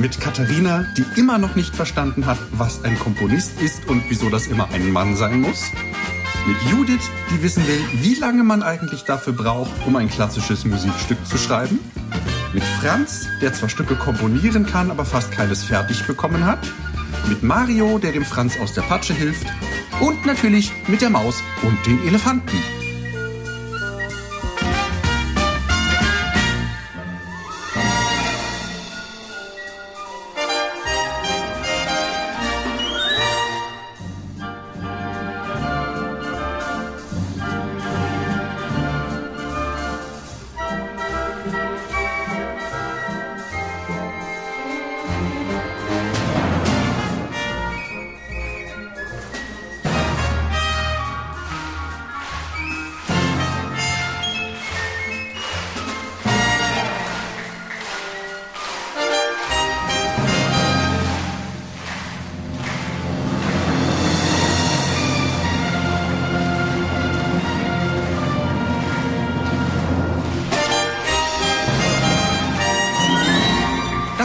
Mit 0.00 0.18
Katharina, 0.18 0.86
die 0.96 1.04
immer 1.20 1.36
noch 1.36 1.56
nicht 1.56 1.76
verstanden 1.76 2.24
hat, 2.24 2.38
was 2.52 2.84
ein 2.84 2.98
Komponist 2.98 3.60
ist 3.60 3.86
und 3.86 4.02
wieso 4.08 4.30
das 4.30 4.46
immer 4.46 4.70
ein 4.70 4.90
Mann 4.90 5.14
sein 5.14 5.42
muss. 5.42 5.62
Mit 6.46 6.56
Judith, 6.70 7.10
die 7.30 7.42
wissen 7.42 7.66
will, 7.68 7.84
wie 8.00 8.14
lange 8.14 8.42
man 8.42 8.62
eigentlich 8.62 9.04
dafür 9.04 9.34
braucht, 9.34 9.70
um 9.86 9.96
ein 9.96 10.08
klassisches 10.08 10.64
Musikstück 10.64 11.18
zu 11.26 11.36
schreiben. 11.36 11.80
Mit 12.54 12.64
Franz, 12.64 13.26
der 13.42 13.52
zwar 13.52 13.68
Stücke 13.68 13.94
komponieren 13.94 14.64
kann, 14.64 14.90
aber 14.90 15.04
fast 15.04 15.32
keines 15.32 15.64
fertig 15.64 16.06
bekommen 16.06 16.46
hat. 16.46 16.60
Mit 17.28 17.42
Mario, 17.42 17.98
der 17.98 18.12
dem 18.12 18.24
Franz 18.24 18.58
aus 18.58 18.72
der 18.72 18.82
Patsche 18.82 19.12
hilft. 19.12 19.46
Und 20.00 20.24
natürlich 20.24 20.72
mit 20.88 21.02
der 21.02 21.10
Maus 21.10 21.42
und 21.62 21.76
den 21.84 22.02
Elefanten. 22.06 22.56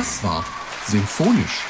Das 0.06 0.24
war 0.24 0.46
Symphonisch. 0.86 1.64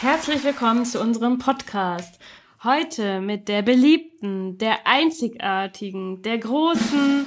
Herzlich 0.00 0.42
willkommen 0.44 0.86
zu 0.86 0.98
unserem 0.98 1.38
Podcast. 1.38 2.18
Heute 2.64 3.20
mit 3.20 3.48
der 3.48 3.60
beliebten, 3.60 4.56
der 4.56 4.86
einzigartigen, 4.86 6.22
der 6.22 6.38
großen 6.38 7.26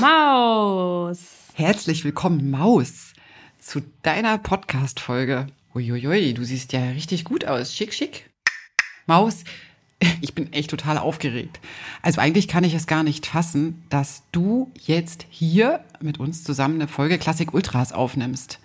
Maus. 0.00 1.48
Herzlich 1.54 2.04
willkommen, 2.04 2.52
Maus, 2.52 3.14
zu 3.58 3.80
deiner 4.04 4.38
Podcast-Folge. 4.38 5.48
Uiuiui, 5.74 6.34
du 6.34 6.44
siehst 6.44 6.72
ja 6.72 6.90
richtig 6.90 7.24
gut 7.24 7.46
aus. 7.46 7.74
Schick, 7.74 7.92
schick. 7.92 8.30
Maus, 9.06 9.42
ich 10.20 10.34
bin 10.34 10.52
echt 10.52 10.70
total 10.70 10.98
aufgeregt. 10.98 11.60
Also 12.02 12.20
eigentlich 12.20 12.48
kann 12.48 12.64
ich 12.64 12.74
es 12.74 12.86
gar 12.86 13.02
nicht 13.02 13.26
fassen, 13.26 13.82
dass 13.88 14.22
du 14.32 14.70
jetzt 14.78 15.26
hier 15.30 15.80
mit 16.00 16.18
uns 16.18 16.44
zusammen 16.44 16.76
eine 16.76 16.88
Folge 16.88 17.18
Klassik 17.18 17.54
Ultras 17.54 17.92
aufnimmst. 17.92 18.58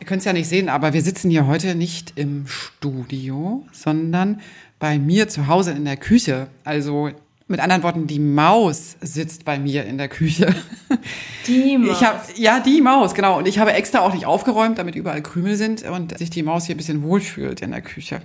Ihr 0.00 0.06
könnt 0.06 0.20
es 0.20 0.24
ja 0.24 0.32
nicht 0.32 0.48
sehen, 0.48 0.68
aber 0.68 0.92
wir 0.92 1.02
sitzen 1.02 1.30
hier 1.30 1.46
heute 1.46 1.74
nicht 1.74 2.14
im 2.16 2.46
Studio, 2.46 3.64
sondern 3.72 4.40
bei 4.78 4.98
mir 4.98 5.28
zu 5.28 5.46
Hause 5.46 5.70
in 5.72 5.84
der 5.84 5.96
Küche. 5.96 6.48
Also 6.64 7.10
mit 7.46 7.60
anderen 7.60 7.82
Worten, 7.82 8.06
die 8.06 8.18
Maus 8.18 8.96
sitzt 9.00 9.44
bei 9.44 9.58
mir 9.58 9.84
in 9.84 9.98
der 9.98 10.08
Küche. 10.08 10.54
Die 11.46 11.76
Maus. 11.76 12.00
Ich 12.00 12.06
hab, 12.06 12.38
ja, 12.38 12.58
die 12.58 12.80
Maus, 12.80 13.14
genau. 13.14 13.36
Und 13.36 13.46
ich 13.46 13.58
habe 13.58 13.74
extra 13.74 14.00
auch 14.00 14.14
nicht 14.14 14.24
aufgeräumt, 14.24 14.78
damit 14.78 14.94
überall 14.94 15.20
Krümel 15.20 15.56
sind 15.56 15.82
und 15.82 16.16
sich 16.16 16.30
die 16.30 16.42
Maus 16.42 16.64
hier 16.64 16.74
ein 16.74 16.78
bisschen 16.78 17.02
wohlfühlt 17.02 17.60
in 17.60 17.70
der 17.70 17.82
Küche. 17.82 18.22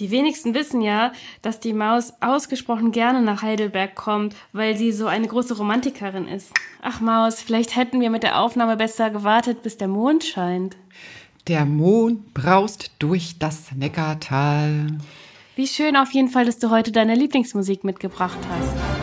Die 0.00 0.10
wenigsten 0.10 0.54
wissen 0.54 0.80
ja, 0.80 1.12
dass 1.42 1.60
die 1.60 1.72
Maus 1.72 2.14
ausgesprochen 2.20 2.90
gerne 2.90 3.22
nach 3.22 3.42
Heidelberg 3.42 3.94
kommt, 3.94 4.34
weil 4.52 4.76
sie 4.76 4.90
so 4.90 5.06
eine 5.06 5.28
große 5.28 5.56
Romantikerin 5.56 6.26
ist. 6.26 6.50
Ach 6.82 7.00
Maus, 7.00 7.40
vielleicht 7.40 7.76
hätten 7.76 8.00
wir 8.00 8.10
mit 8.10 8.24
der 8.24 8.40
Aufnahme 8.40 8.76
besser 8.76 9.10
gewartet, 9.10 9.62
bis 9.62 9.76
der 9.76 9.88
Mond 9.88 10.24
scheint. 10.24 10.76
Der 11.46 11.64
Mond 11.64 12.34
braust 12.34 12.90
durch 12.98 13.38
das 13.38 13.70
Neckartal. 13.72 14.88
Wie 15.54 15.68
schön 15.68 15.96
auf 15.96 16.10
jeden 16.10 16.28
Fall, 16.28 16.46
dass 16.46 16.58
du 16.58 16.70
heute 16.70 16.90
deine 16.90 17.14
Lieblingsmusik 17.14 17.84
mitgebracht 17.84 18.38
hast. 18.50 18.93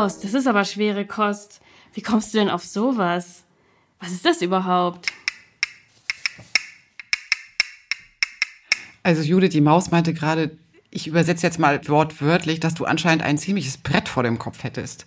Maus, 0.00 0.18
das 0.18 0.32
ist 0.32 0.46
aber 0.46 0.64
schwere 0.64 1.04
Kost. 1.04 1.60
Wie 1.92 2.00
kommst 2.00 2.32
du 2.32 2.38
denn 2.38 2.48
auf 2.48 2.64
sowas? 2.64 3.44
Was 4.00 4.12
ist 4.12 4.24
das 4.24 4.40
überhaupt? 4.40 5.08
Also 9.02 9.20
Judith, 9.20 9.50
die 9.50 9.60
Maus 9.60 9.90
meinte 9.90 10.14
gerade, 10.14 10.56
ich 10.90 11.06
übersetze 11.06 11.46
jetzt 11.46 11.58
mal 11.58 11.86
wortwörtlich, 11.86 12.60
dass 12.60 12.72
du 12.72 12.86
anscheinend 12.86 13.22
ein 13.22 13.36
ziemliches 13.36 13.76
Brett 13.76 14.08
vor 14.08 14.22
dem 14.22 14.38
Kopf 14.38 14.64
hättest. 14.64 15.04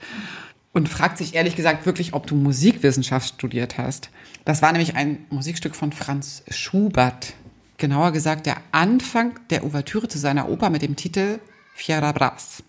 Und 0.74 0.90
fragt 0.90 1.18
sich 1.18 1.34
ehrlich 1.34 1.56
gesagt 1.56 1.88
wirklich, 1.88 2.14
ob 2.14 2.28
du 2.28 2.36
Musikwissenschaft 2.36 3.34
studiert 3.34 3.80
hast. 3.80 4.12
Das 4.46 4.62
war 4.62 4.72
nämlich 4.72 4.96
ein 4.96 5.26
Musikstück 5.32 5.76
von 5.76 5.92
Franz 5.92 6.44
Schubert. 6.50 7.34
Genauer 7.78 8.12
gesagt 8.12 8.46
der 8.46 8.58
Anfang 8.72 9.40
der 9.50 9.64
Ouvertüre 9.64 10.08
zu 10.08 10.20
seiner 10.20 10.50
Oper 10.50 10.70
mit 10.70 10.84
dem 10.84 10.96
Titel 10.96 11.40
Fiera 11.74 12.12
Bras. 12.12 12.62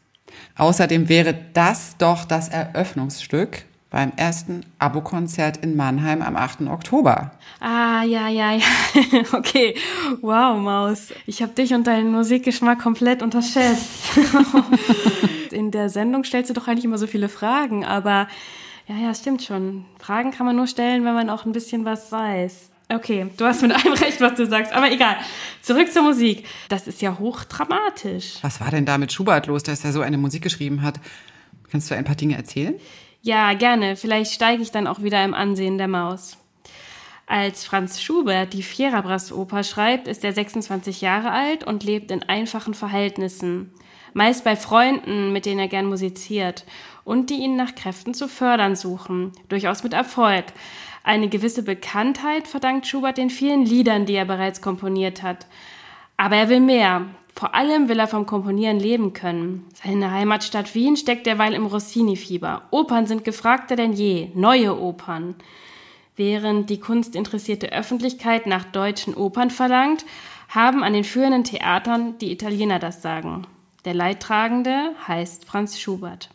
Außerdem 0.57 1.09
wäre 1.09 1.35
das 1.53 1.97
doch 1.99 2.25
das 2.25 2.49
Eröffnungsstück 2.49 3.65
beim 3.95 4.11
ersten 4.17 4.67
Abo-Konzert 4.81 5.59
in 5.59 5.77
Mannheim 5.77 6.21
am 6.21 6.35
8. 6.35 6.63
Oktober. 6.63 7.31
Ah, 7.61 8.03
ja, 8.03 8.27
ja, 8.27 8.53
ja. 8.53 8.65
Okay. 9.33 9.77
Wow, 10.21 10.59
Maus. 10.59 11.13
Ich 11.27 11.43
habe 11.43 11.53
dich 11.53 11.73
und 11.75 11.87
deinen 11.87 12.11
Musikgeschmack 12.11 12.81
komplett 12.81 13.23
unterschätzt. 13.23 14.19
In 15.53 15.71
der 15.71 15.91
Sendung 15.91 16.25
stellst 16.25 16.51
du 16.51 16.55
doch 16.55 16.67
eigentlich 16.67 16.85
immer 16.85 16.99
so 16.99 17.07
viele 17.07 17.29
Fragen, 17.29 17.85
aber 17.85 18.27
ja, 18.89 18.97
ja, 18.97 19.15
stimmt 19.15 19.45
schon. 19.45 19.85
Fragen 20.01 20.33
kann 20.33 20.45
man 20.45 20.57
nur 20.57 20.67
stellen, 20.67 21.05
wenn 21.05 21.15
man 21.15 21.31
auch 21.31 21.45
ein 21.45 21.53
bisschen 21.53 21.85
was 21.85 22.11
weiß. 22.11 22.71
Okay, 22.89 23.27
du 23.37 23.45
hast 23.47 23.63
mit 23.63 23.73
allem 23.73 23.95
recht, 23.95 24.21
was 24.21 24.35
du 24.35 24.47
sagst, 24.47 24.73
aber 24.73 24.91
egal. 24.91 25.17
Zurück 25.63 25.91
zur 25.91 26.03
Musik. 26.03 26.47
Das 26.69 26.87
ist 26.87 27.01
ja 27.01 27.19
hochdramatisch. 27.19 28.35
Was 28.43 28.61
war 28.61 28.71
denn 28.71 28.85
da 28.85 28.99
mit 28.99 29.13
Schubert 29.13 29.47
los, 29.47 29.63
dass 29.63 29.85
er 29.85 29.93
so 29.93 30.03
eine 30.03 30.19
Musik 30.19 30.43
geschrieben 30.43 30.83
hat? 30.83 31.01
Kannst 31.71 31.91
du 31.91 31.95
ein 31.95 32.05
paar 32.05 32.15
Dinge 32.15 32.37
erzählen? 32.37 32.75
Ja, 33.23 33.55
gerne. 33.55 33.97
Vielleicht 33.97 34.33
steige 34.33 34.63
ich 34.63 34.71
dann 34.71 34.87
auch 34.87 35.03
wieder 35.03 35.25
im 35.25 35.33
Ansehen 35.33 35.79
der 35.79 35.89
Maus. 35.89 36.37
Als 37.27 37.65
Franz 37.65 38.03
Schubert 38.03 38.53
die 38.53 38.63
Fierabras-Oper 38.63 39.65
schreibt, 39.65 40.09
ist 40.09 40.23
er 40.25 40.35
26 40.35 41.01
Jahre 41.01 41.31
alt 41.31 41.65
und 41.65 41.83
lebt 41.83 42.11
in 42.11 42.23
einfachen 42.23 42.75
Verhältnissen. 42.75 43.73
Meist 44.13 44.45
bei 44.45 44.57
Freunden, 44.57 45.33
mit 45.33 45.47
denen 45.47 45.59
er 45.59 45.69
gern 45.69 45.87
musiziert 45.87 46.67
und 47.03 47.31
die 47.31 47.37
ihn 47.37 47.57
nach 47.57 47.75
Kräften 47.75 48.13
zu 48.13 48.29
fördern 48.29 48.77
suchen. 48.77 49.33
Durchaus 49.49 49.83
mit 49.83 49.95
Erfolg. 49.95 50.45
Eine 51.05 51.29
gewisse 51.29 51.63
Bekanntheit 51.63 52.49
verdankt 52.49 52.87
Schubert 52.87 53.19
den 53.19 53.29
vielen 53.29 53.67
Liedern, 53.67 54.07
die 54.07 54.15
er 54.15 54.25
bereits 54.25 54.63
komponiert 54.63 55.23
hat. 55.23 55.47
Aber 56.17 56.37
er 56.37 56.49
will 56.49 56.61
mehr. 56.61 57.07
Vor 57.37 57.55
allem 57.55 57.89
will 57.89 57.99
er 57.99 58.09
vom 58.09 58.25
Komponieren 58.25 58.81
leben 58.81 59.13
können. 59.13 59.67
Seine 59.75 60.11
Heimatstadt 60.11 60.75
Wien 60.75 60.97
steckt 60.97 61.27
derweil 61.27 61.53
im 61.53 61.67
Rossini-Fieber. 61.67 62.63
Opern 62.71 63.07
sind 63.07 63.23
gefragter 63.23 63.77
denn 63.77 63.93
je, 63.93 64.31
neue 64.35 64.81
Opern. 64.81 65.35
Während 66.17 66.71
die 66.71 66.81
kunstinteressierte 66.81 67.71
Öffentlichkeit 67.73 68.47
nach 68.47 68.65
deutschen 68.65 69.15
Opern 69.15 69.51
verlangt, 69.51 70.07
haben 70.49 70.83
an 70.83 70.95
den 70.95 71.05
führenden 71.05 71.45
Theatern 71.45 72.17
die 72.19 72.33
Italiener 72.33 72.79
das 72.79 73.03
Sagen. 73.03 73.47
Der 73.85 73.95
Leidtragende 73.95 74.93
heißt 75.07 75.45
Franz 75.45 75.79
Schubert. 75.79 76.31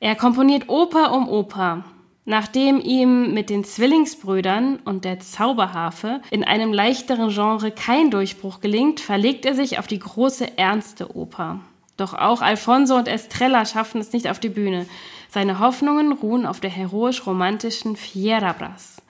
Er 0.00 0.16
komponiert 0.16 0.68
Oper 0.68 1.14
um 1.14 1.28
Oper. 1.28 1.84
Nachdem 2.28 2.80
ihm 2.80 3.32
mit 3.34 3.50
den 3.50 3.62
Zwillingsbrüdern 3.62 4.80
und 4.84 5.04
der 5.04 5.20
Zauberharfe 5.20 6.20
in 6.30 6.42
einem 6.42 6.72
leichteren 6.72 7.30
Genre 7.30 7.70
kein 7.70 8.10
Durchbruch 8.10 8.60
gelingt, 8.60 8.98
verlegt 8.98 9.46
er 9.46 9.54
sich 9.54 9.78
auf 9.78 9.86
die 9.86 10.00
große 10.00 10.58
ernste 10.58 11.16
Oper. 11.16 11.60
Doch 11.96 12.14
auch 12.14 12.42
Alfonso 12.42 12.96
und 12.96 13.06
Estrella 13.06 13.64
schaffen 13.64 14.00
es 14.00 14.12
nicht 14.12 14.28
auf 14.28 14.40
die 14.40 14.48
Bühne. 14.48 14.86
Seine 15.30 15.60
Hoffnungen 15.60 16.10
ruhen 16.10 16.46
auf 16.46 16.58
der 16.58 16.70
heroisch-romantischen 16.70 17.94
Fierabras. 17.94 19.00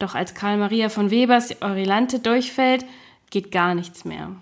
Doch 0.00 0.16
als 0.16 0.34
Karl 0.34 0.56
Maria 0.56 0.88
von 0.88 1.12
Webers 1.12 1.62
Eurilante 1.62 2.18
durchfällt, 2.18 2.84
geht 3.30 3.52
gar 3.52 3.76
nichts 3.76 4.04
mehr. 4.04 4.32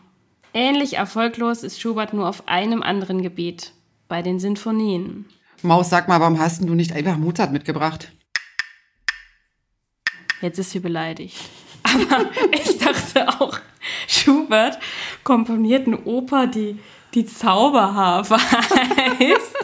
Ähnlich 0.55 0.95
erfolglos 0.97 1.63
ist 1.63 1.79
Schubert 1.79 2.15
nur 2.15 2.27
auf 2.27 2.49
einem 2.49 2.83
anderen 2.83 3.23
Gebiet, 3.23 3.73
bei 4.09 4.23
den 4.23 4.41
Sinfonien. 4.41 5.27
Maus, 5.63 5.91
sag 5.91 6.09
mal, 6.09 6.21
warum 6.21 6.39
hast 6.39 6.63
du 6.63 6.75
nicht 6.75 6.93
einfach 6.93 7.17
Mozart 7.17 7.53
mitgebracht? 7.53 8.13
Jetzt 10.41 10.59
ist 10.59 10.71
sie 10.71 10.81
beleidigt. 10.81 11.37
Aber 11.83 12.31
ich 12.53 12.79
dachte 12.79 13.29
auch, 13.29 13.59
Schubert 14.07 14.79
komponiert 15.23 15.87
eine 15.87 16.05
Oper, 16.05 16.47
die 16.47 16.79
die 17.15 17.27
Zauberharfe 17.27 18.37
heißt. 18.39 19.57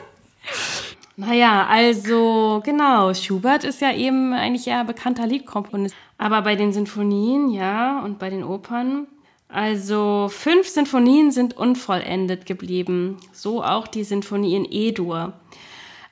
Naja, 1.17 1.67
also 1.67 2.63
genau, 2.65 3.13
Schubert 3.13 3.65
ist 3.65 3.83
ja 3.83 3.93
eben 3.93 4.33
eigentlich 4.33 4.67
eher 4.67 4.85
bekannter 4.85 5.27
Liedkomponist. 5.27 5.95
Aber 6.17 6.43
bei 6.43 6.57
den 6.57 6.73
Sinfonien, 6.73 7.51
ja, 7.51 8.03
und 8.03 8.19
bei 8.19 8.31
den 8.31 8.43
Opern, 8.43 9.07
also 9.49 10.29
fünf 10.31 10.69
Sinfonien 10.69 11.31
sind 11.31 11.57
unvollendet 11.57 12.47
geblieben. 12.47 13.19
So 13.33 13.63
auch 13.63 13.87
die 13.89 14.05
Sinfonie 14.05 14.57
in 14.57 14.67
E-Dur. 14.71 15.33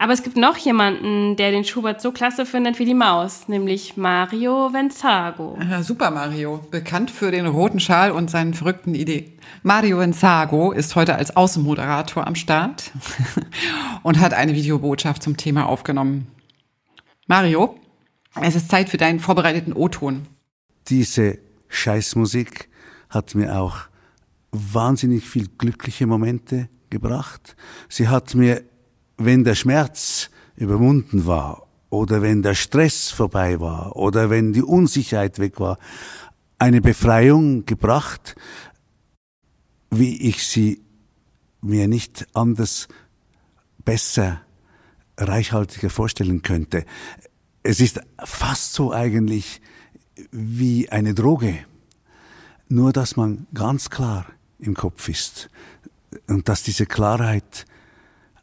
Aber 0.00 0.12
es 0.12 0.22
gibt 0.22 0.36
noch 0.36 0.56
jemanden, 0.56 1.34
der 1.34 1.50
den 1.50 1.64
Schubert 1.64 2.00
so 2.00 2.12
klasse 2.12 2.46
findet 2.46 2.78
wie 2.78 2.84
die 2.84 2.94
Maus, 2.94 3.48
nämlich 3.48 3.96
Mario 3.96 4.72
Venzago. 4.72 5.58
Super 5.82 6.12
Mario, 6.12 6.64
bekannt 6.70 7.10
für 7.10 7.32
den 7.32 7.46
roten 7.46 7.80
Schal 7.80 8.12
und 8.12 8.30
seinen 8.30 8.54
verrückten 8.54 8.94
Ideen. 8.94 9.32
Mario 9.64 9.98
Venzago 9.98 10.70
ist 10.70 10.94
heute 10.94 11.16
als 11.16 11.36
Außenmoderator 11.36 12.28
am 12.28 12.36
Start 12.36 12.92
und 14.04 14.20
hat 14.20 14.34
eine 14.34 14.54
Videobotschaft 14.54 15.20
zum 15.20 15.36
Thema 15.36 15.66
aufgenommen. 15.66 16.28
Mario, 17.26 17.76
es 18.40 18.54
ist 18.54 18.70
Zeit 18.70 18.88
für 18.88 18.98
deinen 18.98 19.18
vorbereiteten 19.18 19.72
O-Ton. 19.72 20.28
Diese 20.86 21.38
Scheißmusik 21.66 22.68
hat 23.10 23.34
mir 23.34 23.60
auch 23.60 23.78
wahnsinnig 24.52 25.28
viel 25.28 25.48
glückliche 25.58 26.06
Momente 26.06 26.68
gebracht. 26.88 27.56
Sie 27.88 28.06
hat 28.06 28.36
mir 28.36 28.62
wenn 29.19 29.44
der 29.44 29.56
Schmerz 29.56 30.31
überwunden 30.56 31.26
war 31.26 31.67
oder 31.91 32.23
wenn 32.23 32.43
der 32.43 32.55
Stress 32.55 33.11
vorbei 33.11 33.61
war 33.61 33.97
oder 33.97 34.31
wenn 34.31 34.53
die 34.53 34.62
Unsicherheit 34.62 35.38
weg 35.38 35.61
war, 35.61 35.79
eine 36.59 36.81
Befreiung 36.81 37.67
gebracht, 37.67 38.37
wie 39.91 40.29
ich 40.29 40.47
sie 40.47 40.82
mir 41.61 41.88
nicht 41.88 42.26
anders 42.35 42.88
besser, 43.85 44.41
reichhaltiger 45.17 45.91
vorstellen 45.91 46.43
könnte. 46.43 46.85
Es 47.62 47.81
ist 47.81 48.00
fast 48.25 48.73
so 48.73 48.93
eigentlich 48.93 49.61
wie 50.31 50.88
eine 50.91 51.15
Droge, 51.15 51.59
nur 52.69 52.93
dass 52.93 53.17
man 53.17 53.47
ganz 53.55 53.91
klar 53.91 54.26
im 54.59 54.75
Kopf 54.75 55.09
ist 55.09 55.50
und 56.29 56.49
dass 56.49 56.62
diese 56.62 56.87
Klarheit 56.87 57.67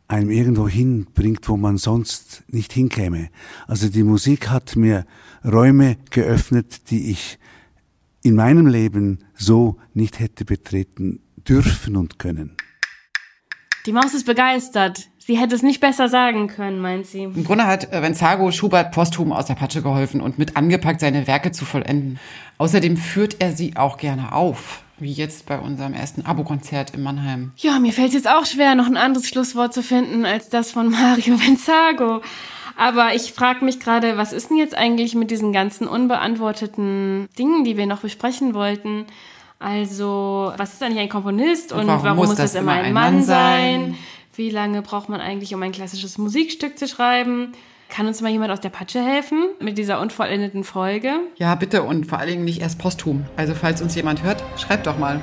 einem 0.07 0.29
irgendwo 0.29 0.67
hinbringt, 0.67 1.47
wo 1.49 1.57
man 1.57 1.77
sonst 1.77 2.43
nicht 2.47 2.73
hinkäme. 2.73 3.29
Also 3.67 3.89
die 3.89 4.03
Musik 4.03 4.49
hat 4.49 4.75
mir 4.75 5.05
Räume 5.43 5.97
geöffnet, 6.11 6.89
die 6.89 7.11
ich 7.11 7.39
in 8.23 8.35
meinem 8.35 8.67
Leben 8.67 9.19
so 9.35 9.77
nicht 9.93 10.19
hätte 10.19 10.45
betreten 10.45 11.21
dürfen 11.47 11.95
und 11.95 12.19
können. 12.19 12.55
Die 13.85 13.91
Maus 13.91 14.15
ist 14.15 14.25
begeistert. 14.25 15.09
Sie 15.19 15.39
hätte 15.39 15.55
es 15.55 15.63
nicht 15.63 15.79
besser 15.79 16.07
sagen 16.07 16.47
können, 16.47 16.79
meint 16.79 17.05
sie. 17.05 17.23
Im 17.23 17.43
Grunde 17.43 17.65
hat 17.65 17.91
äh, 17.91 18.01
Venzago 18.01 18.51
Schubert 18.51 18.91
posthum 18.91 19.31
aus 19.31 19.45
der 19.45 19.55
Patsche 19.55 19.81
geholfen 19.81 20.21
und 20.21 20.37
mit 20.37 20.55
angepackt, 20.55 20.99
seine 20.99 21.27
Werke 21.27 21.51
zu 21.51 21.65
vollenden. 21.65 22.19
Außerdem 22.57 22.97
führt 22.97 23.37
er 23.39 23.51
sie 23.51 23.75
auch 23.75 23.97
gerne 23.97 24.33
auf. 24.33 24.84
Wie 24.97 25.11
jetzt 25.11 25.45
bei 25.45 25.59
unserem 25.59 25.93
ersten 25.93 26.25
Abo-Konzert 26.25 26.91
in 26.91 27.03
Mannheim. 27.03 27.51
Ja, 27.57 27.79
mir 27.79 27.91
fällt 27.91 28.09
es 28.09 28.13
jetzt 28.13 28.29
auch 28.29 28.45
schwer, 28.45 28.75
noch 28.75 28.85
ein 28.85 28.95
anderes 28.95 29.27
Schlusswort 29.27 29.73
zu 29.73 29.83
finden 29.83 30.25
als 30.25 30.49
das 30.49 30.71
von 30.71 30.89
Mario 30.89 31.39
Venzago. 31.45 32.21
Aber 32.77 33.13
ich 33.13 33.33
frage 33.33 33.63
mich 33.63 33.79
gerade, 33.79 34.17
was 34.17 34.33
ist 34.33 34.49
denn 34.49 34.57
jetzt 34.57 34.75
eigentlich 34.75 35.15
mit 35.15 35.31
diesen 35.31 35.53
ganzen 35.53 35.87
unbeantworteten 35.87 37.29
Dingen, 37.37 37.63
die 37.63 37.77
wir 37.77 37.87
noch 37.87 38.01
besprechen 38.01 38.53
wollten? 38.53 39.05
Also, 39.59 40.53
was 40.57 40.73
ist 40.73 40.83
eigentlich 40.83 40.99
ein 40.99 41.09
Komponist 41.09 41.71
und, 41.71 41.81
und 41.81 41.87
warum, 41.87 42.03
warum, 42.03 42.17
muss, 42.17 42.27
muss 42.29 42.37
das 42.37 42.55
immer 42.55 42.73
ein 42.73 42.93
Mann 42.93 43.23
sein? 43.23 43.81
sein? 43.81 43.97
Wie 44.35 44.49
lange 44.49 44.81
braucht 44.81 45.07
man 45.07 45.21
eigentlich, 45.21 45.53
um 45.55 45.63
ein 45.63 45.71
klassisches 45.71 46.17
Musikstück 46.17 46.77
zu 46.77 46.87
schreiben? 46.87 47.53
Kann 47.89 48.07
uns 48.07 48.21
mal 48.21 48.31
jemand 48.31 48.51
aus 48.51 48.59
der 48.59 48.69
Patsche 48.69 49.01
helfen 49.01 49.49
mit 49.59 49.77
dieser 49.77 50.01
unvollendeten 50.01 50.63
Folge? 50.63 51.11
Ja, 51.37 51.55
bitte 51.55 51.83
und 51.83 52.05
vor 52.05 52.19
allen 52.19 52.29
Dingen 52.29 52.43
nicht 52.43 52.61
erst 52.61 52.79
posthum. 52.79 53.25
Also 53.37 53.53
falls 53.53 53.81
uns 53.81 53.95
jemand 53.95 54.23
hört, 54.23 54.43
schreibt 54.57 54.87
doch 54.87 54.97
mal. 54.97 55.21